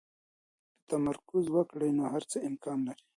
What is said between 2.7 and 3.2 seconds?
لري.